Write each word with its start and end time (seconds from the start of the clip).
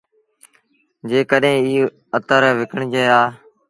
جيڪڏهينٚ 1.09 1.65
ايٚ 1.69 1.91
اتر 2.17 2.41
وڪڻجي 2.59 3.03
هآ 3.11 3.21